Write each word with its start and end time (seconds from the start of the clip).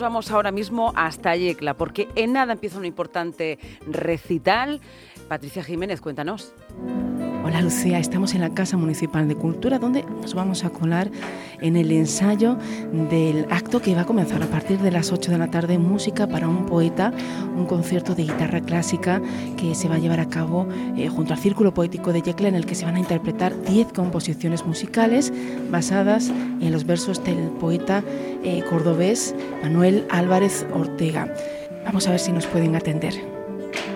Vamos 0.00 0.30
ahora 0.30 0.52
mismo 0.52 0.92
hasta 0.94 1.34
Yecla, 1.34 1.74
porque 1.74 2.08
en 2.14 2.32
nada 2.32 2.52
empieza 2.52 2.78
un 2.78 2.84
importante 2.84 3.58
recital. 3.86 4.80
Patricia 5.28 5.64
Jiménez, 5.64 6.00
cuéntanos. 6.00 6.54
Hola 7.44 7.62
Lucía, 7.62 7.98
estamos 7.98 8.34
en 8.34 8.42
la 8.42 8.50
Casa 8.50 8.76
Municipal 8.76 9.26
de 9.26 9.34
Cultura 9.34 9.78
donde 9.78 10.02
nos 10.02 10.34
vamos 10.34 10.64
a 10.64 10.70
colar 10.70 11.10
en 11.60 11.76
el 11.76 11.90
ensayo 11.92 12.56
del 13.10 13.46
acto 13.50 13.80
que 13.80 13.94
va 13.94 14.02
a 14.02 14.06
comenzar 14.06 14.42
a 14.42 14.46
partir 14.46 14.78
de 14.78 14.90
las 14.90 15.12
8 15.12 15.30
de 15.30 15.38
la 15.38 15.50
tarde, 15.50 15.78
Música 15.78 16.26
para 16.26 16.48
un 16.48 16.66
poeta, 16.66 17.12
un 17.56 17.66
concierto 17.66 18.14
de 18.14 18.24
guitarra 18.24 18.60
clásica 18.60 19.20
que 19.56 19.74
se 19.74 19.88
va 19.88 19.96
a 19.96 19.98
llevar 19.98 20.20
a 20.20 20.28
cabo 20.28 20.66
eh, 20.96 21.08
junto 21.08 21.32
al 21.32 21.38
Círculo 21.38 21.72
Poético 21.74 22.12
de 22.12 22.22
Yecla 22.22 22.48
en 22.48 22.54
el 22.54 22.66
que 22.66 22.74
se 22.74 22.84
van 22.84 22.96
a 22.96 23.00
interpretar 23.00 23.60
10 23.62 23.92
composiciones 23.92 24.64
musicales 24.64 25.32
basadas 25.70 26.28
en 26.28 26.72
los 26.72 26.84
versos 26.84 27.22
del 27.24 27.48
poeta 27.60 28.02
eh, 28.44 28.62
cordobés 28.68 29.34
Manuel 29.62 30.06
Álvarez 30.10 30.66
Ortega. 30.72 31.32
Vamos 31.84 32.06
a 32.06 32.10
ver 32.10 32.20
si 32.20 32.32
nos 32.32 32.46
pueden 32.46 32.76
atender. 32.76 33.37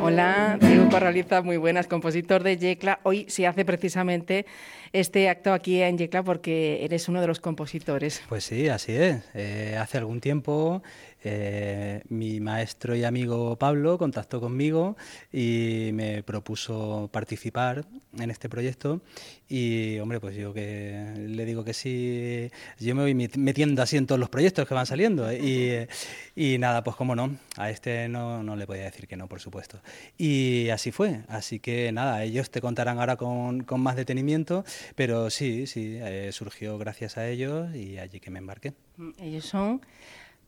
Hola, 0.04 0.58
Diego 0.60 0.88
Corraliza, 0.90 1.42
muy 1.42 1.56
buenas, 1.58 1.86
compositor 1.86 2.42
de 2.42 2.58
Yecla. 2.58 2.98
Hoy 3.04 3.24
se 3.28 3.46
hace 3.46 3.64
precisamente 3.64 4.46
este 4.92 5.28
acto 5.28 5.52
aquí 5.52 5.80
en 5.80 5.96
Yecla 5.96 6.24
porque 6.24 6.84
eres 6.84 7.08
uno 7.08 7.20
de 7.20 7.28
los 7.28 7.38
compositores. 7.38 8.20
Pues 8.28 8.42
sí, 8.42 8.68
así 8.68 8.96
es. 8.96 9.22
Eh, 9.32 9.78
hace 9.80 9.98
algún 9.98 10.20
tiempo 10.20 10.82
eh, 11.24 12.02
mi 12.08 12.40
maestro 12.40 12.96
y 12.96 13.04
amigo 13.04 13.56
Pablo 13.56 13.96
contactó 13.96 14.40
conmigo 14.40 14.96
y 15.32 15.90
me 15.92 16.24
propuso 16.24 17.08
participar 17.12 17.84
en 18.18 18.28
este 18.30 18.48
proyecto 18.48 19.02
y 19.48 20.00
hombre 20.00 20.18
pues 20.18 20.34
yo 20.34 20.52
que 20.52 21.14
le 21.16 21.44
digo 21.44 21.62
que 21.62 21.74
sí 21.74 22.50
yo 22.80 22.96
me 22.96 23.02
voy 23.02 23.14
metiendo 23.14 23.82
así 23.82 23.96
en 23.96 24.06
todos 24.08 24.18
los 24.18 24.30
proyectos 24.30 24.66
que 24.66 24.74
van 24.74 24.86
saliendo 24.86 25.32
y, 25.32 25.86
y 26.34 26.58
nada 26.58 26.82
pues 26.82 26.96
como 26.96 27.14
no 27.14 27.36
a 27.56 27.70
este 27.70 28.08
no, 28.08 28.42
no, 28.42 28.56
le 28.56 28.66
podía 28.66 28.84
decir 28.84 29.06
que 29.06 29.16
no 29.16 29.28
por 29.28 29.38
supuesto 29.38 29.78
y 30.18 30.68
así 30.70 30.92
fue. 30.92 31.22
Así 31.28 31.58
que 31.58 31.92
nada 31.92 32.22
ellos 32.24 32.50
te 32.50 32.60
contarán 32.60 32.98
ahora 32.98 33.16
con, 33.16 33.64
con 33.64 33.80
más 33.80 33.96
detenimiento 33.96 34.64
pero 34.94 35.30
sí 35.30 35.66
sí 35.66 35.98
eh, 36.00 36.30
surgió 36.32 36.78
gracias 36.78 37.16
a 37.18 37.28
ellos 37.28 37.74
y 37.74 37.98
allí 37.98 38.20
que 38.20 38.30
me 38.30 38.38
embarqué. 38.38 38.74
Ellos 39.18 39.44
son 39.44 39.80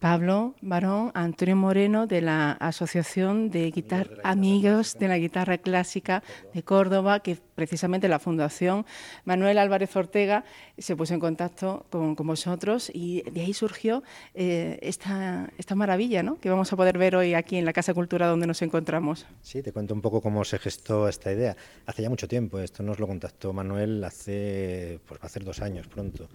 Pablo 0.05 0.55
Barón, 0.61 1.13
Antonio 1.15 1.57
Moreno 1.57 2.07
de 2.07 2.21
la 2.21 2.53
Asociación 2.53 3.49
de 3.49 3.71
Guitar 3.71 4.11
Amigos 4.23 4.99
de 4.99 5.09
la 5.09 5.17
Guitarra 5.17 5.57
Clásica 5.57 6.23
de 6.53 6.63
Córdoba, 6.63 7.21
que 7.21 7.39
precisamente 7.55 8.07
la 8.07 8.19
Fundación 8.19 8.85
Manuel 9.25 9.57
Álvarez 9.57 9.97
Ortega 9.97 10.45
se 10.77 10.95
puso 10.95 11.15
en 11.15 11.21
contacto 11.21 11.87
con, 11.89 12.15
vosotros 12.17 12.91
y 12.93 13.23
de 13.31 13.41
ahí 13.41 13.55
surgió 13.55 14.03
eh, 14.35 14.79
esta, 14.83 15.51
esta 15.57 15.75
maravilla 15.75 16.23
¿no? 16.23 16.39
que 16.39 16.51
vamos 16.51 16.71
a 16.71 16.77
poder 16.77 16.99
ver 16.99 17.17
hoy 17.17 17.33
aquí 17.33 17.57
en 17.57 17.65
la 17.65 17.73
Casa 17.73 17.95
Cultura 17.95 18.27
donde 18.27 18.47
nos 18.47 18.61
encontramos. 18.61 19.25
Sí, 19.41 19.63
te 19.63 19.73
cuento 19.73 19.95
un 19.95 20.03
poco 20.03 20.21
cómo 20.21 20.45
se 20.45 20.59
gestó 20.59 21.09
esta 21.09 21.33
idea. 21.33 21.57
Hace 21.87 22.03
ya 22.03 22.11
mucho 22.11 22.29
tiempo, 22.29 22.59
esto 22.59 22.83
nos 22.83 22.99
lo 22.99 23.07
contactó 23.07 23.55
Manuel 23.55 24.05
hace, 24.05 25.01
pues 25.09 25.19
va 25.19 25.25
a 25.25 25.31
ser 25.31 25.45
dos 25.45 25.63
años 25.63 25.87
pronto. 25.87 26.29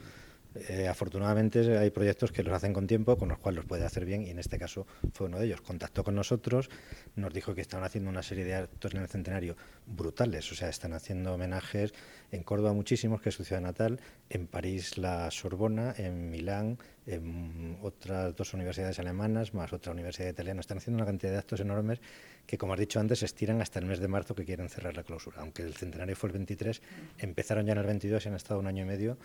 Eh, 0.56 0.88
afortunadamente 0.88 1.78
hay 1.78 1.92
proyectos 1.92 2.32
que 2.32 2.42
los 2.42 2.54
hacen 2.54 2.74
con 2.74 2.88
tiempo, 2.88 3.18
con 3.18 3.30
los 3.30 3.38
cuales 3.38 3.58
los 3.58 3.66
puede 3.66 3.86
hacer 3.86 4.06
bien 4.06 4.26
y 4.26 4.32
en 4.32 4.40
este 4.40 4.58
caso 4.58 4.88
fue 5.14 5.28
uno 5.28 5.38
de 5.40 5.46
ellos. 5.46 5.62
Contactó 5.62 6.04
con 6.04 6.16
nosotros, 6.16 6.70
nos 7.16 7.34
dijo 7.34 7.54
que 7.54 7.62
estaban 7.62 7.86
haciendo 7.86 8.10
una 8.10 8.24
serie 8.24 8.46
de 8.46 8.56
actos 8.56 8.94
en 8.94 9.02
el 9.02 9.08
centenario 9.08 9.56
brutales, 9.86 10.52
o 10.52 10.56
sea, 10.56 10.70
están 10.70 10.94
haciendo 10.94 11.34
homenajes 11.34 11.94
en 12.32 12.44
Córdoba 12.44 12.74
muchísimos, 12.74 13.22
que 13.22 13.30
es 13.30 13.36
su 13.36 13.44
ciudad 13.44 13.62
natal, 13.62 14.00
en 14.30 14.48
París 14.48 14.98
la 14.98 15.30
Sorbona, 15.30 15.94
en 15.98 16.30
Milán, 16.32 16.78
en 17.06 17.78
otras 17.82 18.36
dos 18.36 18.54
universidades 18.54 19.00
alemanas, 19.00 19.54
más 19.54 19.74
otra 19.74 19.94
universidad 19.94 20.30
italiana. 20.30 20.62
Están 20.62 20.78
haciendo 20.78 20.98
una 20.98 21.06
cantidad 21.06 21.32
de 21.32 21.38
actos 21.40 21.60
enormes 21.60 22.02
que, 22.46 22.58
como 22.58 22.74
has 22.74 22.80
dicho 22.80 23.00
antes, 23.00 23.20
se 23.20 23.26
estiran 23.26 23.62
hasta 23.62 23.80
el 23.80 23.86
mes 23.86 24.00
de 24.00 24.08
marzo 24.08 24.36
que 24.36 24.46
quieren 24.46 24.70
cerrar 24.70 24.96
la 24.96 25.04
clausura. 25.04 25.42
Aunque 25.42 25.64
el 25.64 25.74
centenario 25.74 26.16
fue 26.16 26.30
el 26.30 26.34
23, 26.34 26.82
empezaron 27.18 27.66
ya 27.66 27.74
en 27.74 27.80
el 27.80 27.86
22 27.86 28.26
y 28.26 28.30
han 28.30 28.36
estado 28.36 28.60
un 28.60 28.68
año 28.68 28.84
y 28.84 28.88
medio 28.88 29.18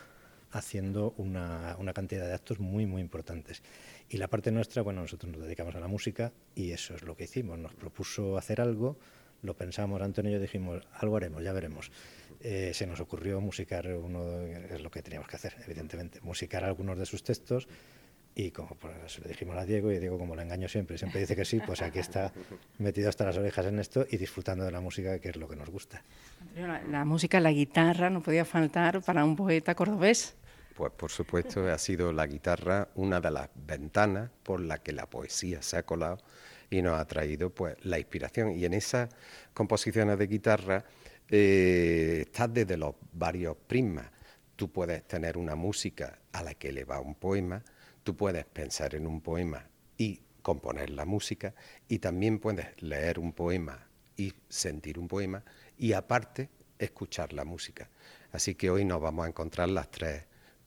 haciendo 0.55 1.15
una, 1.17 1.77
una, 1.79 1.93
cantidad 1.93 2.27
de 2.27 2.33
actos 2.33 2.61
muy, 2.61 2.87
muy 2.87 3.03
importantes. 3.03 3.63
Y 4.09 4.19
la 4.19 4.29
parte 4.29 4.53
nuestra, 4.53 4.83
bueno, 4.83 5.03
nosotros 5.03 5.33
nos 5.33 5.43
dedicamos 5.43 5.75
a 5.75 5.81
la 5.81 5.89
música 5.89 6.33
y 6.55 6.71
eso 6.71 6.95
es 6.95 7.03
lo 7.03 7.17
que 7.17 7.25
hicimos. 7.25 7.59
Nos 7.59 7.75
propuso 7.75 8.39
hacer 8.39 8.61
algo, 8.61 8.97
lo 9.43 9.57
pensamos, 9.57 10.01
Antonio 10.01 10.31
y 10.31 10.35
yo 10.35 10.41
dijimos, 10.41 10.87
algo 10.93 11.17
haremos, 11.17 11.43
ya 11.43 11.53
veremos. 11.53 11.91
Eh, 12.41 12.71
se 12.73 12.87
nos 12.87 13.01
ocurrió 13.01 13.41
musicar 13.41 13.87
uno, 13.89 14.41
es 14.43 14.81
lo 14.81 14.91
que 14.91 15.03
teníamos 15.03 15.29
que 15.29 15.37
hacer, 15.37 15.57
evidentemente, 15.65 16.21
musicar 16.21 16.65
algunos 16.65 16.99
de 16.99 17.07
sus 17.07 17.25
textos 17.25 17.67
y 18.37 18.51
como 18.51 18.75
pues, 18.75 19.19
le 19.21 19.29
dijimos 19.29 19.57
a 19.57 19.65
Diego, 19.65 19.93
y 19.93 19.99
Diego 19.99 20.19
como 20.19 20.35
lo 20.35 20.43
engaño 20.43 20.69
siempre, 20.69 20.99
siempre 20.99 21.21
dice 21.21 21.37
que 21.37 21.45
sí, 21.45 21.61
pues 21.65 21.83
aquí 21.83 22.01
está 22.01 22.33
metido 22.79 23.09
hasta 23.09 23.25
las 23.25 23.37
orejas 23.37 23.67
en 23.67 23.79
esto 23.79 24.07
y 24.11 24.17
disfrutando 24.17 24.65
de 24.65 24.73
la 24.73 24.81
música, 24.81 25.19
que 25.21 25.29
es 25.29 25.37
lo 25.37 25.49
que 25.49 25.57
nos 25.57 25.71
gusta. 25.71 26.03
La, 26.57 26.83
la 26.83 27.05
música, 27.05 27.39
la 27.39 27.53
guitarra, 27.53 28.11
no 28.11 28.23
podía 28.23 28.45
faltar 28.45 29.03
para 29.03 29.25
un 29.25 29.37
poeta 29.37 29.75
cordobés. 29.75 30.35
Pues 30.75 30.93
por 30.93 31.11
supuesto 31.11 31.71
ha 31.71 31.79
sido 31.79 32.13
la 32.13 32.27
guitarra 32.27 32.89
una 32.97 33.21
de 33.21 33.31
las 33.31 33.49
ventanas 33.55 34.31
por 34.43 34.61
la 34.61 34.83
que 34.83 34.93
la 34.93 35.09
poesía 35.09 35.63
se 35.63 35.77
ha 35.77 35.85
colado 35.85 36.19
y 36.69 36.83
nos 36.83 36.99
ha 36.99 37.05
traído 37.07 37.51
pues 37.51 37.77
la 37.85 37.99
inspiración. 37.99 38.51
Y 38.53 38.65
en 38.65 38.75
esas 38.75 39.09
composiciones 39.53 40.19
de 40.19 40.27
guitarra 40.27 40.85
eh, 41.29 42.25
está 42.27 42.49
desde 42.49 42.77
los 42.77 42.97
varios 43.13 43.57
prismas. 43.57 44.11
Tú 44.57 44.71
puedes 44.73 45.07
tener 45.07 45.37
una 45.37 45.55
música 45.55 46.19
a 46.33 46.43
la 46.43 46.55
que 46.55 46.73
le 46.73 46.85
va 46.85 47.01
un 47.01 47.15
poema, 47.15 47.63
tú 48.03 48.17
puedes 48.17 48.45
pensar 48.45 48.97
en 48.97 49.07
un 49.07 49.21
poema 49.21 49.69
y 49.97 50.21
componer 50.43 50.91
la 50.91 51.05
música, 51.05 51.55
y 51.89 51.99
también 52.01 52.39
puedes 52.39 52.81
leer 52.83 53.19
un 53.19 53.33
poema 53.33 53.89
y 54.17 54.35
sentir 54.49 54.99
un 54.99 55.09
poema, 55.09 55.43
y 55.79 55.93
aparte 55.93 56.51
escuchar 56.79 57.33
la 57.33 57.45
música. 57.45 57.89
Así 58.31 58.55
que 58.55 58.71
hoy 58.71 58.85
nos 58.85 59.01
vamos 59.01 59.25
a 59.25 59.29
encontrar 59.29 59.71
las 59.71 59.91
tres 59.91 60.25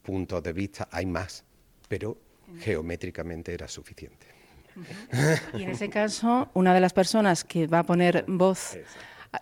puntos 0.07 0.41
de 0.41 0.53
vista, 0.53 0.87
hay 0.89 1.05
más, 1.05 1.43
pero 1.89 2.17
geométricamente 2.61 3.53
era 3.53 3.67
suficiente. 3.67 4.25
Y 5.53 5.63
en 5.63 5.71
ese 5.71 5.89
caso, 5.89 6.49
una 6.53 6.73
de 6.73 6.79
las 6.79 6.93
personas 6.93 7.43
que 7.43 7.67
va 7.67 7.79
a 7.79 7.83
poner 7.83 8.23
voz, 8.25 8.77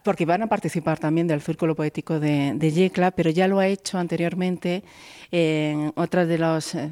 porque 0.04 0.26
van 0.26 0.42
a 0.42 0.48
participar 0.48 0.98
también 0.98 1.28
del 1.28 1.42
Círculo 1.42 1.76
Poético 1.76 2.20
de, 2.20 2.72
Yecla, 2.74 3.12
pero 3.12 3.30
ya 3.30 3.48
lo 3.48 3.60
ha 3.60 3.68
hecho 3.68 4.00
anteriormente 4.00 4.84
en 5.30 5.94
otros 5.96 6.28
de 6.28 6.38
los 6.40 6.74
eh, 6.74 6.90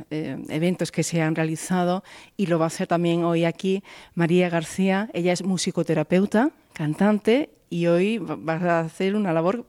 eventos 0.50 0.92
que 0.92 1.02
se 1.02 1.24
han 1.24 1.34
realizado 1.34 2.04
y 2.38 2.46
lo 2.46 2.60
va 2.60 2.66
a 2.66 2.68
hacer 2.68 2.86
también 2.86 3.24
hoy 3.24 3.44
aquí 3.44 3.84
María 4.14 4.50
García. 4.50 5.10
Ella 5.14 5.34
es 5.34 5.44
musicoterapeuta, 5.44 6.52
cantante 6.74 7.50
y 7.72 7.88
hoy 7.88 8.20
va 8.20 8.54
a 8.54 8.82
hacer 8.82 9.16
una 9.16 9.34
labor 9.34 9.66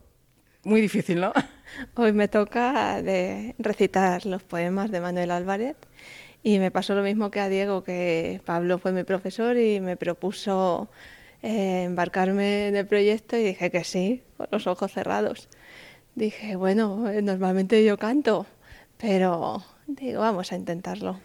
muy 0.63 0.83
difícil, 0.83 1.23
¿no? 1.23 1.33
Hoy 1.95 2.13
me 2.13 2.29
toca 2.29 3.03
de 3.03 3.55
recitar 3.59 4.27
los 4.27 4.43
poemas 4.43 4.91
de 4.91 5.01
Manuel 5.01 5.31
Álvarez 5.31 5.77
y 6.43 6.59
me 6.59 6.71
pasó 6.71 6.95
lo 6.95 7.03
mismo 7.03 7.31
que 7.31 7.41
a 7.41 7.49
Diego, 7.49 7.83
que 7.85 8.41
Pablo 8.45 8.79
fue 8.79 8.93
mi 8.93 9.05
profesor 9.05 9.57
y 9.57 9.81
me 9.81 9.97
propuso 9.97 10.91
eh, 11.43 11.85
embarcarme 11.85 12.69
en 12.69 12.77
el 12.77 12.87
proyecto 12.87 13.37
y 13.37 13.45
dije 13.45 13.71
que 13.71 13.85
sí, 13.85 14.23
con 14.37 14.49
los 14.51 14.67
ojos 14.67 14.93
cerrados. 14.93 15.49
Dije, 16.15 16.57
bueno, 16.57 17.09
eh, 17.11 17.23
normalmente 17.23 17.85
yo 17.85 17.99
canto, 17.99 18.47
pero 18.99 19.65
Digo, 19.87 20.21
vamos 20.21 20.51
a 20.51 20.57
intentarlo. 20.57 21.21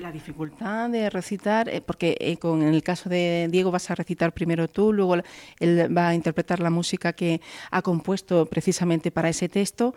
la 0.00 0.12
dificultad 0.12 0.90
de 0.90 1.08
recitar, 1.08 1.70
eh, 1.70 1.80
porque 1.80 2.16
eh, 2.20 2.36
con 2.36 2.62
el 2.62 2.82
caso 2.82 3.08
de 3.08 3.48
Diego 3.50 3.70
vas 3.70 3.90
a 3.90 3.94
recitar 3.94 4.32
primero 4.32 4.68
tú, 4.68 4.92
luego 4.92 5.16
él 5.58 5.96
va 5.96 6.08
a 6.08 6.14
interpretar 6.14 6.60
la 6.60 6.68
música 6.68 7.14
que 7.14 7.40
ha 7.70 7.80
compuesto 7.80 8.44
precisamente 8.46 9.10
para 9.10 9.30
ese 9.30 9.48
texto, 9.48 9.94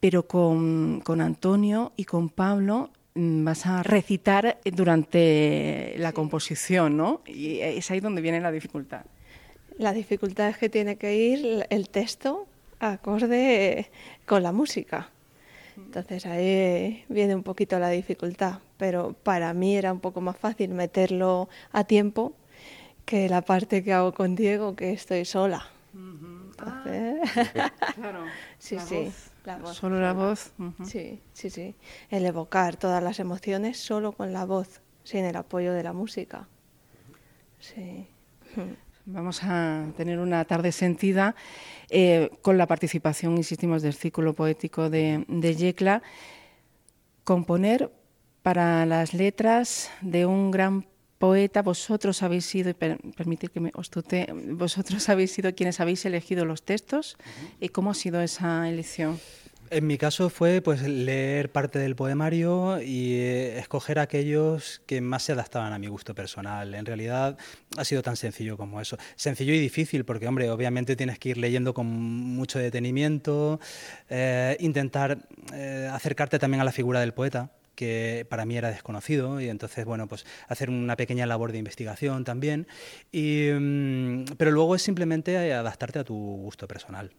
pero 0.00 0.26
con, 0.26 1.00
con 1.02 1.20
Antonio 1.20 1.92
y 1.96 2.04
con 2.04 2.30
Pablo 2.30 2.90
mm, 3.14 3.44
vas 3.44 3.64
a 3.66 3.84
recitar 3.84 4.58
durante 4.64 5.94
la 5.98 6.12
composición, 6.12 6.96
¿no? 6.96 7.22
Y 7.26 7.60
es 7.60 7.92
ahí 7.92 8.00
donde 8.00 8.22
viene 8.22 8.40
la 8.40 8.50
dificultad. 8.50 9.04
La 9.78 9.92
dificultad 9.92 10.48
es 10.48 10.58
que 10.58 10.68
tiene 10.68 10.96
que 10.96 11.16
ir 11.16 11.66
el 11.70 11.88
texto 11.90 12.48
acorde 12.80 13.90
con 14.26 14.42
la 14.42 14.52
música. 14.52 15.10
Entonces 15.76 16.26
ahí 16.26 17.04
viene 17.08 17.34
un 17.34 17.42
poquito 17.42 17.78
la 17.78 17.88
dificultad, 17.88 18.60
pero 18.76 19.14
para 19.22 19.52
mí 19.54 19.76
era 19.76 19.92
un 19.92 20.00
poco 20.00 20.20
más 20.20 20.36
fácil 20.36 20.70
meterlo 20.70 21.48
a 21.72 21.84
tiempo 21.84 22.34
que 23.04 23.28
la 23.28 23.42
parte 23.42 23.82
que 23.82 23.92
hago 23.92 24.12
con 24.12 24.34
Diego, 24.34 24.76
que 24.76 24.92
estoy 24.92 25.24
sola. 25.24 25.66
claro. 27.94 28.24
sí, 28.58 28.78
sí. 28.78 29.12
La 29.44 29.58
voz. 29.58 29.76
Solo 29.76 30.00
la 30.00 30.12
voz. 30.12 30.52
Sí, 30.84 31.20
sí, 31.32 31.50
sí. 31.50 31.74
El 32.08 32.24
evocar 32.24 32.76
todas 32.76 33.02
las 33.02 33.18
emociones 33.20 33.78
solo 33.78 34.12
con 34.12 34.32
la 34.32 34.44
voz, 34.46 34.80
sin 35.02 35.24
el 35.24 35.36
apoyo 35.36 35.72
de 35.72 35.82
la 35.82 35.92
música. 35.92 36.48
Sí. 37.60 38.08
Vamos 39.06 39.42
a 39.42 39.84
tener 39.98 40.18
una 40.18 40.46
tarde 40.46 40.72
sentida 40.72 41.34
eh, 41.90 42.30
con 42.40 42.56
la 42.56 42.66
participación, 42.66 43.36
insistimos, 43.36 43.82
del 43.82 43.92
círculo 43.92 44.32
poético 44.32 44.88
de, 44.88 45.26
Yecla. 45.58 46.02
Componer 47.22 47.92
para 48.42 48.86
las 48.86 49.12
letras 49.12 49.90
de 50.00 50.24
un 50.24 50.50
gran 50.50 50.86
poeta, 51.18 51.60
vosotros 51.60 52.22
habéis 52.22 52.46
sido, 52.46 52.72
permitir 52.72 53.50
que 53.50 53.60
me 53.60 53.70
os 53.74 53.90
vosotros 54.52 55.08
habéis 55.10 55.32
sido 55.32 55.54
quienes 55.54 55.80
habéis 55.80 56.06
elegido 56.06 56.46
los 56.46 56.62
textos 56.62 57.18
y 57.60 57.68
cómo 57.68 57.90
ha 57.90 57.94
sido 57.94 58.22
esa 58.22 58.70
elección. 58.70 59.18
En 59.74 59.88
mi 59.88 59.98
caso 59.98 60.30
fue 60.30 60.60
pues 60.60 60.82
leer 60.82 61.50
parte 61.50 61.80
del 61.80 61.96
poemario 61.96 62.80
y 62.80 63.14
eh, 63.14 63.58
escoger 63.58 63.98
aquellos 63.98 64.80
que 64.86 65.00
más 65.00 65.24
se 65.24 65.32
adaptaban 65.32 65.72
a 65.72 65.80
mi 65.80 65.88
gusto 65.88 66.14
personal. 66.14 66.72
En 66.76 66.86
realidad 66.86 67.36
ha 67.76 67.84
sido 67.84 68.00
tan 68.00 68.14
sencillo 68.14 68.56
como 68.56 68.80
eso. 68.80 68.96
Sencillo 69.16 69.52
y 69.52 69.58
difícil 69.58 70.04
porque, 70.04 70.28
hombre, 70.28 70.48
obviamente 70.48 70.94
tienes 70.94 71.18
que 71.18 71.30
ir 71.30 71.38
leyendo 71.38 71.74
con 71.74 71.86
mucho 71.88 72.60
detenimiento, 72.60 73.58
eh, 74.08 74.56
intentar 74.60 75.26
eh, 75.52 75.90
acercarte 75.92 76.38
también 76.38 76.60
a 76.60 76.64
la 76.64 76.70
figura 76.70 77.00
del 77.00 77.12
poeta 77.12 77.50
que 77.74 78.28
para 78.30 78.44
mí 78.44 78.56
era 78.56 78.70
desconocido 78.70 79.40
y 79.40 79.48
entonces, 79.48 79.84
bueno, 79.84 80.06
pues 80.06 80.24
hacer 80.46 80.70
una 80.70 80.94
pequeña 80.94 81.26
labor 81.26 81.50
de 81.50 81.58
investigación 81.58 82.22
también. 82.22 82.68
Mm, 83.12 84.36
pero 84.36 84.52
luego 84.52 84.76
es 84.76 84.82
simplemente 84.82 85.52
adaptarte 85.52 85.98
a 85.98 86.04
tu 86.04 86.14
gusto 86.14 86.68
personal. 86.68 87.10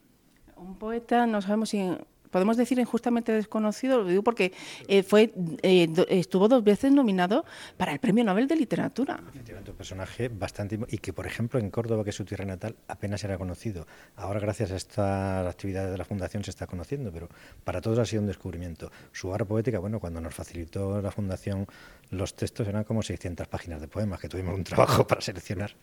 Un 0.55 0.77
poeta, 0.77 1.27
no 1.27 1.41
sabemos 1.41 1.67
si 1.67 1.85
podemos 2.29 2.57
decir 2.57 2.79
injustamente 2.79 3.31
desconocido, 3.31 3.99
lo 3.99 4.07
digo 4.07 4.23
porque 4.23 4.53
eh, 4.87 5.03
fue 5.03 5.31
eh, 5.61 5.87
estuvo 6.09 6.47
dos 6.47 6.63
veces 6.63 6.91
nominado 6.91 7.45
para 7.77 7.91
el 7.91 7.99
Premio 7.99 8.23
Nobel 8.23 8.47
de 8.47 8.55
Literatura. 8.55 9.19
Un 9.67 9.75
personaje 9.75 10.29
bastante... 10.29 10.79
y 10.89 10.97
que, 10.97 11.13
por 11.13 11.25
ejemplo, 11.25 11.59
en 11.59 11.69
Córdoba, 11.69 12.03
que 12.03 12.09
es 12.11 12.15
su 12.15 12.25
tierra 12.25 12.45
natal, 12.45 12.75
apenas 12.87 13.23
era 13.23 13.37
conocido. 13.37 13.87
Ahora, 14.15 14.39
gracias 14.39 14.71
a 14.71 14.75
estas 14.75 15.47
actividades 15.47 15.91
de 15.91 15.97
la 15.97 16.05
Fundación, 16.05 16.43
se 16.43 16.51
está 16.51 16.67
conociendo, 16.67 17.11
pero 17.11 17.29
para 17.63 17.81
todos 17.81 17.99
ha 17.99 18.05
sido 18.05 18.21
un 18.21 18.27
descubrimiento. 18.27 18.91
Su 19.11 19.29
obra 19.29 19.45
poética, 19.45 19.79
bueno, 19.79 19.99
cuando 19.99 20.21
nos 20.21 20.33
facilitó 20.33 21.01
la 21.01 21.11
Fundación 21.11 21.67
los 22.11 22.35
textos, 22.35 22.67
eran 22.67 22.83
como 22.83 23.01
600 23.01 23.47
páginas 23.47 23.81
de 23.81 23.87
poemas, 23.87 24.19
que 24.19 24.29
tuvimos 24.29 24.55
un 24.55 24.63
trabajo 24.63 25.07
para 25.07 25.21
seleccionar. 25.21 25.75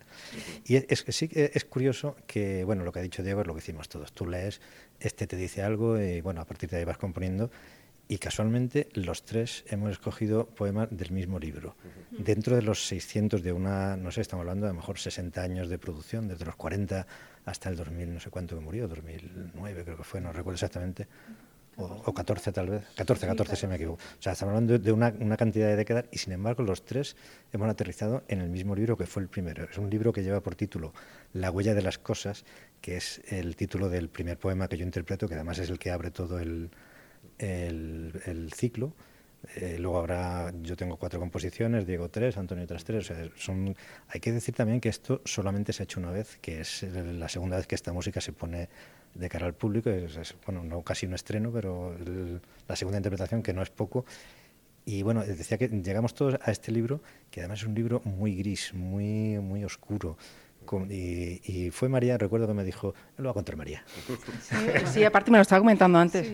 Y 0.64 0.76
es, 0.76 1.04
sí 1.08 1.28
es 1.32 1.64
curioso 1.64 2.16
que, 2.26 2.64
bueno, 2.64 2.84
lo 2.84 2.92
que 2.92 3.00
ha 3.00 3.02
dicho 3.02 3.22
Diego 3.22 3.40
es 3.40 3.46
lo 3.46 3.54
que 3.54 3.60
hicimos 3.60 3.88
todos. 3.88 4.12
Tú 4.12 4.26
lees 4.26 4.60
este 5.02 5.26
te 5.26 5.36
dice 5.36 5.62
algo 5.62 6.00
y 6.00 6.20
bueno, 6.20 6.31
a 6.38 6.44
partir 6.44 6.70
de 6.70 6.78
ahí 6.78 6.84
vas 6.84 6.98
componiendo. 6.98 7.50
Y 8.08 8.18
casualmente 8.18 8.88
los 8.94 9.24
tres 9.24 9.64
hemos 9.68 9.90
escogido 9.90 10.46
poemas 10.46 10.88
del 10.90 11.12
mismo 11.12 11.38
libro. 11.38 11.76
Dentro 12.10 12.56
de 12.56 12.62
los 12.62 12.86
600 12.86 13.42
de 13.42 13.52
una, 13.52 13.96
no 13.96 14.10
sé, 14.10 14.20
estamos 14.20 14.42
hablando 14.42 14.66
de 14.66 14.70
a 14.70 14.72
lo 14.74 14.80
mejor 14.80 14.98
60 14.98 15.40
años 15.40 15.68
de 15.68 15.78
producción, 15.78 16.28
desde 16.28 16.44
los 16.44 16.56
40 16.56 17.06
hasta 17.44 17.68
el 17.70 17.76
2000, 17.76 18.14
no 18.14 18.20
sé 18.20 18.30
cuánto 18.30 18.56
que 18.56 18.62
murió, 18.62 18.86
2009 18.86 19.84
creo 19.84 19.96
que 19.96 20.04
fue, 20.04 20.20
no 20.20 20.32
recuerdo 20.32 20.56
exactamente. 20.56 21.06
O, 21.76 22.12
14 22.12 22.52
tal 22.52 22.68
vez, 22.68 22.84
14, 22.96 23.26
14 23.26 23.56
se 23.56 23.66
me 23.66 23.76
equivoco. 23.76 24.02
O 24.02 24.22
sea, 24.22 24.32
estamos 24.32 24.52
hablando 24.52 24.78
de 24.78 24.92
una, 24.92 25.14
una, 25.20 25.38
cantidad 25.38 25.68
de 25.68 25.76
décadas 25.76 26.04
y 26.12 26.18
sin 26.18 26.34
embargo 26.34 26.62
los 26.62 26.84
tres 26.84 27.16
hemos 27.52 27.68
aterrizado 27.68 28.24
en 28.28 28.42
el 28.42 28.50
mismo 28.50 28.74
libro 28.74 28.98
que 28.98 29.06
fue 29.06 29.22
el 29.22 29.28
primero. 29.28 29.64
Es 29.64 29.78
un 29.78 29.88
libro 29.88 30.12
que 30.12 30.22
lleva 30.22 30.42
por 30.42 30.54
título 30.54 30.92
La 31.32 31.50
huella 31.50 31.74
de 31.74 31.80
las 31.80 31.96
cosas 31.96 32.44
que 32.82 32.96
es 32.96 33.22
el 33.28 33.56
título 33.56 33.88
del 33.88 34.10
primer 34.10 34.36
poema 34.36 34.68
que 34.68 34.76
yo 34.76 34.84
interpreto, 34.84 35.28
que 35.28 35.34
además 35.34 35.58
es 35.58 35.70
el 35.70 35.78
que 35.78 35.90
abre 35.90 36.10
todo 36.10 36.40
el, 36.40 36.70
el, 37.38 38.50
ciclo. 38.54 38.92
Eh, 39.56 39.76
luego 39.78 39.98
habrá, 39.98 40.52
yo 40.62 40.76
tengo 40.76 40.96
cuatro 40.96 41.18
composiciones, 41.18 41.86
Diego 41.86 42.10
tres, 42.10 42.36
Antonio 42.36 42.64
otras 42.64 42.84
tres. 42.84 43.10
O 43.10 43.14
sea, 43.14 43.28
son, 43.36 43.74
hay 44.08 44.20
que 44.20 44.32
decir 44.32 44.54
también 44.54 44.80
que 44.80 44.88
esto 44.88 45.22
solamente 45.24 45.72
se 45.72 45.82
ha 45.82 45.84
hecho 45.84 46.00
una 46.00 46.10
vez, 46.10 46.38
que 46.42 46.60
es 46.60 46.82
la 46.82 47.28
segunda 47.28 47.56
vez 47.56 47.66
que 47.66 47.76
esta 47.76 47.92
música 47.92 48.20
se 48.20 48.32
pone 48.32 48.68
de 49.14 49.28
cara 49.28 49.46
al 49.46 49.54
público. 49.54 49.90
Es, 49.90 50.34
bueno, 50.46 50.62
no 50.64 50.82
casi 50.82 51.06
un 51.06 51.14
estreno, 51.14 51.50
pero 51.52 51.94
la 52.68 52.76
segunda 52.76 52.98
interpretación, 52.98 53.42
que 53.42 53.52
no 53.52 53.62
es 53.62 53.70
poco. 53.70 54.04
Y 54.84 55.02
bueno, 55.02 55.24
decía 55.24 55.58
que 55.58 55.68
llegamos 55.68 56.14
todos 56.14 56.38
a 56.42 56.50
este 56.50 56.72
libro, 56.72 57.00
que 57.30 57.40
además 57.40 57.60
es 57.60 57.66
un 57.66 57.74
libro 57.74 58.02
muy 58.04 58.34
gris, 58.34 58.74
muy, 58.74 59.38
muy 59.38 59.64
oscuro. 59.64 60.16
Y, 60.88 61.70
fue 61.70 61.88
María, 61.88 62.16
recuerdo 62.16 62.46
que 62.46 62.54
me 62.54 62.64
dijo, 62.64 62.94
lo 63.18 63.24
va 63.24 63.30
a 63.32 63.34
contar 63.34 63.56
María. 63.56 63.84
Sí, 64.92 65.04
aparte 65.04 65.30
me 65.30 65.38
lo 65.38 65.42
estaba 65.42 65.60
comentando 65.60 65.98
antes. 65.98 66.32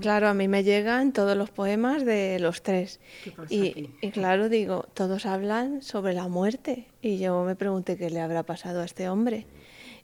Claro, 0.00 0.28
a 0.28 0.34
mí 0.34 0.48
me 0.48 0.62
llegan 0.62 1.12
todos 1.12 1.36
los 1.36 1.50
poemas 1.50 2.04
de 2.04 2.38
los 2.38 2.62
tres. 2.62 3.00
Y, 3.48 3.90
y, 4.00 4.10
claro, 4.10 4.48
digo, 4.48 4.86
todos 4.94 5.26
hablan 5.26 5.82
sobre 5.82 6.14
la 6.14 6.28
muerte. 6.28 6.86
Y 7.02 7.18
yo 7.18 7.44
me 7.44 7.56
pregunté 7.56 7.96
qué 7.96 8.08
le 8.08 8.20
habrá 8.20 8.44
pasado 8.44 8.80
a 8.80 8.84
este 8.84 9.08
hombre. 9.08 9.46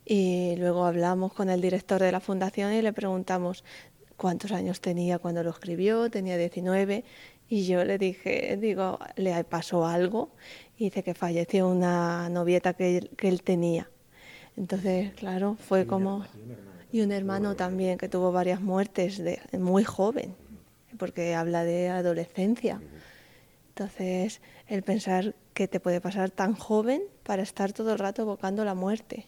Y 0.05 0.55
luego 0.57 0.85
hablamos 0.85 1.33
con 1.33 1.49
el 1.49 1.61
director 1.61 2.01
de 2.01 2.11
la 2.11 2.19
fundación 2.19 2.73
y 2.73 2.81
le 2.81 2.93
preguntamos 2.93 3.63
cuántos 4.17 4.51
años 4.51 4.81
tenía 4.81 5.19
cuando 5.19 5.43
lo 5.43 5.49
escribió, 5.49 6.09
tenía 6.09 6.37
19. 6.37 7.03
Y 7.49 7.65
yo 7.65 7.83
le 7.83 7.97
dije, 7.97 8.57
digo, 8.59 8.99
¿le 9.15 9.43
pasó 9.43 9.85
algo? 9.85 10.31
dice 10.77 11.03
que 11.03 11.13
falleció 11.13 11.67
una 11.67 12.29
novieta 12.29 12.73
que 12.73 12.97
él, 12.97 13.11
que 13.17 13.27
él 13.27 13.43
tenía. 13.43 13.89
Entonces, 14.57 15.13
claro, 15.13 15.55
fue 15.59 15.85
como... 15.85 16.25
Y 16.91 17.01
un 17.01 17.11
hermano 17.11 17.55
también 17.55 17.97
que 17.97 18.09
tuvo 18.09 18.31
varias 18.31 18.59
muertes 18.59 19.17
de 19.17 19.39
muy 19.57 19.83
joven, 19.85 20.35
porque 20.97 21.35
habla 21.35 21.63
de 21.63 21.87
adolescencia. 21.87 22.81
Entonces, 23.69 24.41
el 24.67 24.83
pensar 24.83 25.35
que 25.53 25.69
te 25.69 25.79
puede 25.79 26.01
pasar 26.01 26.31
tan 26.31 26.53
joven 26.53 27.01
para 27.23 27.43
estar 27.43 27.71
todo 27.71 27.93
el 27.93 27.99
rato 27.99 28.23
evocando 28.23 28.65
la 28.65 28.75
muerte. 28.75 29.25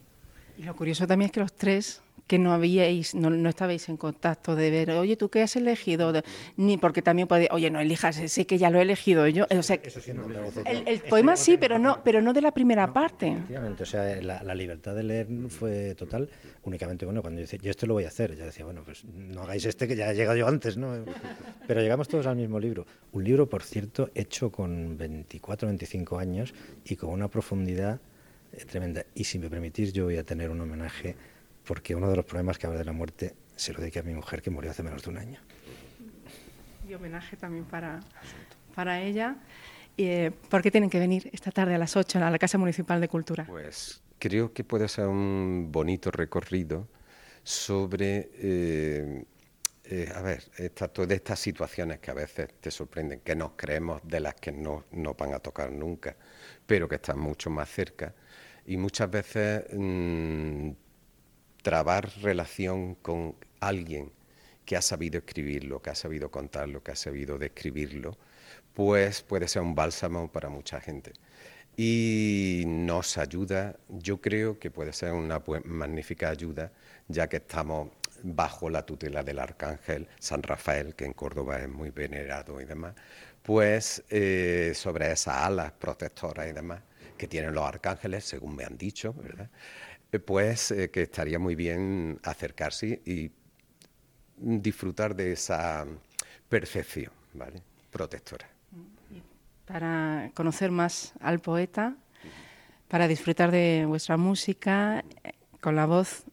Y 0.58 0.64
lo 0.64 0.76
curioso 0.76 1.08
también 1.08 1.28
es 1.28 1.32
que 1.32 1.40
los 1.40 1.54
tres 1.54 2.02
que 2.28 2.40
no 2.40 2.54
habíais, 2.54 3.16
no, 3.16 3.30
no, 3.30 3.50
estabais 3.50 3.90
en 3.90 3.98
contacto 3.98 4.56
de 4.56 4.72
ver, 4.72 4.92
oye, 4.92 5.18
¿tú 5.18 5.30
qué 5.30 5.42
has 5.42 5.56
elegido? 5.56 6.14
Ni 6.56 6.78
porque 6.78 7.02
también 7.02 7.28
puede, 7.28 7.50
oye, 7.52 7.70
no 7.70 7.80
elijas, 7.80 8.16
sé 8.16 8.46
que 8.46 8.58
ya 8.58 8.70
lo 8.70 8.80
he 8.80 8.82
elegido 8.84 9.28
yo. 9.28 9.46
O 9.50 9.64
sea, 9.64 9.80
el, 10.66 11.02
poema 11.02 11.36
sí, 11.36 11.58
pero 11.58 11.78
no, 11.80 12.02
pero 12.04 12.22
no 12.22 12.34
de 12.34 12.42
la 12.42 12.52
primera 12.52 12.92
parte. 12.94 13.28
Efectivamente, 13.28 13.84
o 13.84 13.86
sea, 13.86 14.22
la, 14.22 14.56
libertad 14.56 14.96
de 14.96 15.04
leer 15.04 15.28
fue 15.50 15.96
total. 15.96 16.30
Únicamente, 16.64 17.06
bueno, 17.06 17.22
cuando 17.22 17.40
yo 17.40 17.44
decía, 17.44 17.60
yo 17.62 17.72
esto 17.72 17.86
lo 17.86 17.96
voy 17.96 18.06
a 18.06 18.08
hacer, 18.08 18.36
ya 18.36 18.46
decía, 18.46 18.64
bueno, 18.64 18.84
pues 18.86 19.04
no 19.04 19.42
hagáis 19.42 19.66
este 19.66 19.88
que 19.88 19.96
ya 19.96 20.12
he 20.12 20.16
llegado 20.16 20.38
yo 20.38 20.48
antes, 20.48 20.78
¿no? 20.78 20.94
Pero 21.68 21.82
llegamos 21.82 22.08
todos 22.08 22.26
al 22.26 22.38
mismo 22.38 22.60
libro. 22.60 22.86
Un 23.12 23.24
libro, 23.24 23.50
por 23.50 23.64
cierto, 23.64 24.10
hecho 24.16 24.52
con 24.52 24.98
24, 24.98 25.68
25 25.68 26.18
años 26.18 26.54
y 26.86 26.96
con 26.96 27.10
una 27.10 27.28
profundidad 27.28 28.00
tremenda. 28.68 29.06
Y 29.16 29.24
si 29.24 29.40
me 29.40 29.50
permitís, 29.50 29.94
yo 29.94 30.06
voy 30.06 30.18
a 30.18 30.24
tener 30.24 30.50
un 30.50 30.62
homenaje 30.62 31.16
porque 31.66 31.96
uno 31.96 32.10
de 32.10 32.16
los 32.16 32.26
problemas 32.26 32.58
que 32.58 32.68
habla 32.68 32.80
de 32.80 32.86
la 32.86 32.92
muerte 32.92 33.36
se 33.56 33.74
lo 33.74 33.80
dediqué 33.80 34.00
a 34.00 34.04
mi 34.04 34.14
mujer 34.14 34.42
que 34.42 34.50
murió 34.50 34.72
hace 34.72 34.84
menos 34.84 35.04
de 35.04 35.10
un 35.10 35.18
año. 35.18 35.40
Y 36.88 36.94
homenaje 36.94 37.38
también 37.38 37.66
para, 37.66 38.02
para 38.76 39.02
ella. 39.02 39.38
Eh, 39.98 40.32
¿Por 40.50 40.62
qué 40.62 40.72
tienen 40.72 40.90
que 40.90 41.00
venir 41.00 41.30
esta 41.32 41.52
tarde 41.52 41.76
a 41.76 41.78
las 41.78 41.96
8 41.96 42.20
a 42.20 42.32
la 42.32 42.40
Casa 42.40 42.58
Municipal 42.58 43.00
de 43.00 43.07
Cultura? 43.07 43.45
Pues 43.45 44.02
creo 44.19 44.54
que 44.54 44.64
puede 44.64 44.88
ser 44.88 45.07
un 45.07 45.69
bonito 45.72 46.10
recorrido 46.12 46.88
sobre, 47.44 48.30
eh, 48.36 49.26
eh, 49.83 50.12
a 50.16 50.22
ver, 50.22 50.44
todas 50.92 51.12
estas 51.12 51.40
situaciones 51.40 52.00
que 52.00 52.10
a 52.10 52.16
veces 52.16 52.50
te 52.60 52.72
sorprenden, 52.72 53.19
que 53.19 53.36
nos 53.36 53.52
creemos 53.56 54.02
de 54.04 54.19
las 54.19 54.36
que 54.36 54.52
no 54.52 54.86
nos 54.92 55.16
van 55.16 55.33
a 55.33 55.40
tocar 55.40 55.72
nunca, 55.72 56.16
pero 56.66 56.88
que 56.88 56.95
están 56.95 57.19
mucho 57.19 57.50
más 57.50 57.69
cerca. 57.69 58.14
Y 58.66 58.78
muchas 58.78 59.10
veces 59.10 59.66
mm, 59.74 60.72
trabar 61.62 62.10
relación 62.22 62.96
con 62.96 63.36
alguien 63.60 64.12
que 64.66 64.78
ha 64.78 64.82
sabido 64.82 65.18
escribirlo, 65.20 65.82
que 65.82 65.90
ha 65.90 65.96
sabido 65.96 66.32
contarlo, 66.32 66.84
que 66.84 66.92
ha 66.92 66.96
sabido 66.96 67.38
describirlo, 67.38 68.18
pues 68.74 69.22
puede 69.22 69.48
ser 69.48 69.62
un 69.62 69.76
bálsamo 69.76 70.32
para 70.32 70.50
mucha 70.50 70.80
gente. 70.80 71.14
Y 71.76 72.64
nos 72.68 73.18
ayuda, 73.18 73.76
yo 73.90 74.22
creo 74.22 74.60
que 74.60 74.72
puede 74.72 74.94
ser 74.94 75.14
una 75.14 75.42
magnífica 75.66 76.30
ayuda, 76.30 76.72
ya 77.08 77.28
que 77.28 77.38
estamos 77.38 77.90
bajo 78.24 78.70
la 78.70 78.86
tutela 78.86 79.24
del 79.24 79.40
arcángel 79.40 80.08
San 80.20 80.44
Rafael, 80.44 80.96
que 80.96 81.06
en 81.06 81.14
Córdoba 81.14 81.60
es 81.60 81.70
muy 81.70 81.90
venerado 81.90 82.62
y 82.62 82.66
demás, 82.66 82.96
pues 83.42 84.04
eh, 84.10 84.72
sobre 84.76 85.12
esas 85.12 85.36
alas 85.38 85.72
protectoras 85.74 86.48
y 86.50 86.54
demás 86.54 86.82
que 87.23 87.30
tienen 87.30 87.53
los 87.53 87.63
arcángeles, 87.63 88.25
según 88.25 88.53
me 88.53 88.65
han 88.65 88.77
dicho, 88.77 89.13
¿verdad? 89.13 89.49
Eh, 90.11 90.19
pues 90.19 90.71
eh, 90.71 90.92
que 90.92 91.03
estaría 91.03 91.39
muy 91.39 91.56
bien 91.56 92.19
acercarse 92.21 93.01
y 93.06 93.31
disfrutar 94.35 95.15
de 95.15 95.31
esa 95.31 95.85
percepción 96.49 97.13
¿vale? 97.33 97.61
protectora. 97.92 98.45
Para 99.65 100.31
conocer 100.33 100.69
más 100.69 101.13
al 101.21 101.39
poeta, 101.39 101.95
para 102.89 103.07
disfrutar 103.07 103.51
de 103.51 103.85
vuestra 103.87 104.18
música, 104.18 105.06
eh, 105.23 105.31
con 105.61 105.77
la 105.77 105.85
voz, 105.85 106.25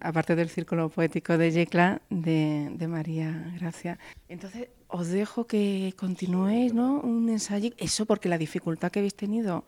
aparte 0.00 0.34
del 0.34 0.48
círculo 0.48 0.88
poético 0.88 1.38
de 1.38 1.52
Yecla, 1.52 2.02
de, 2.10 2.86
María 2.88 3.54
Gracia. 3.60 3.96
Entonces, 4.28 4.70
os 4.88 5.06
dejo 5.06 5.46
que 5.46 5.94
continuéis, 5.96 6.74
¿no? 6.74 7.00
Un 7.00 7.28
ensayo, 7.28 7.70
eso 7.78 8.06
porque 8.06 8.28
la 8.28 8.38
dificultad 8.38 8.90
que 8.90 8.98
habéis 8.98 9.14
tenido 9.14 9.64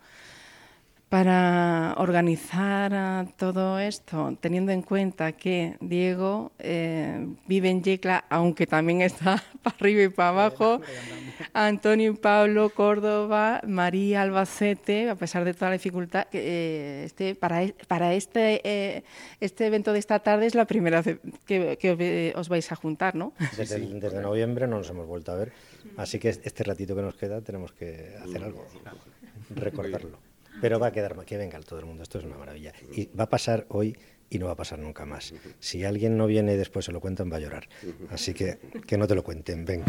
para 1.14 1.94
organizar 1.98 3.28
todo 3.36 3.78
esto, 3.78 4.36
teniendo 4.40 4.72
en 4.72 4.82
cuenta 4.82 5.30
que 5.30 5.76
Diego 5.80 6.50
eh, 6.58 7.28
vive 7.46 7.70
en 7.70 7.84
Yecla, 7.84 8.24
aunque 8.28 8.66
también 8.66 9.00
está 9.00 9.40
para 9.62 9.76
arriba 9.76 10.02
y 10.02 10.08
para 10.08 10.30
abajo, 10.30 10.80
Antonio 11.52 12.10
y 12.10 12.16
Pablo, 12.16 12.70
Córdoba, 12.70 13.60
María 13.64 14.22
Albacete, 14.22 15.08
a 15.08 15.14
pesar 15.14 15.44
de 15.44 15.54
toda 15.54 15.68
la 15.68 15.74
dificultad, 15.74 16.26
eh, 16.32 17.02
este, 17.04 17.36
para, 17.36 17.62
e, 17.62 17.76
para 17.86 18.12
este, 18.14 18.60
eh, 18.64 19.04
este 19.38 19.66
evento 19.68 19.92
de 19.92 20.00
esta 20.00 20.18
tarde 20.18 20.46
es 20.46 20.56
la 20.56 20.64
primera 20.64 21.00
vez 21.00 21.20
que, 21.46 22.32
os 22.34 22.48
vais 22.48 22.72
a 22.72 22.74
juntar, 22.74 23.14
¿no? 23.14 23.34
Desde, 23.56 23.78
desde 23.78 24.20
noviembre 24.20 24.66
no 24.66 24.78
nos 24.78 24.90
hemos 24.90 25.06
vuelto 25.06 25.30
a 25.30 25.36
ver, 25.36 25.52
así 25.96 26.18
que 26.18 26.30
este 26.30 26.64
ratito 26.64 26.96
que 26.96 27.02
nos 27.02 27.14
queda 27.14 27.40
tenemos 27.40 27.70
que 27.70 28.16
hacer 28.20 28.42
algo, 28.42 28.66
recordarlo. 29.54 30.33
Pero 30.60 30.78
va 30.78 30.88
a 30.88 30.92
quedar, 30.92 31.16
que 31.24 31.36
venga 31.36 31.58
todo 31.60 31.78
el 31.78 31.86
mundo, 31.86 32.02
esto 32.02 32.18
es 32.18 32.24
una 32.24 32.36
maravilla. 32.36 32.72
Y 32.92 33.06
va 33.06 33.24
a 33.24 33.30
pasar 33.30 33.66
hoy 33.68 33.96
y 34.30 34.38
no 34.38 34.46
va 34.46 34.52
a 34.52 34.56
pasar 34.56 34.78
nunca 34.78 35.04
más. 35.04 35.34
Si 35.60 35.84
alguien 35.84 36.16
no 36.16 36.26
viene 36.26 36.54
y 36.54 36.56
después 36.56 36.84
se 36.84 36.92
lo 36.92 37.00
cuentan, 37.00 37.30
va 37.30 37.36
a 37.36 37.40
llorar. 37.40 37.68
Así 38.10 38.34
que 38.34 38.58
que 38.86 38.98
no 38.98 39.06
te 39.06 39.14
lo 39.14 39.22
cuenten, 39.22 39.64
ven. 39.64 39.82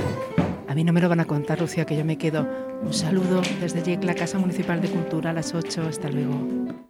A 0.67 0.75
mí 0.75 0.83
no 0.83 0.93
me 0.93 1.01
lo 1.01 1.09
van 1.09 1.19
a 1.19 1.25
contar, 1.25 1.61
Lucía, 1.61 1.85
que 1.85 1.95
yo 1.95 2.05
me 2.05 2.17
quedo. 2.17 2.47
Un 2.81 2.93
saludo 2.93 3.41
desde 3.61 3.97
la 4.03 4.15
Casa 4.15 4.37
Municipal 4.37 4.81
de 4.81 4.89
Cultura, 4.89 5.29
a 5.29 5.33
las 5.33 5.53
8. 5.53 5.83
Hasta 5.83 6.09
luego. 6.09 6.75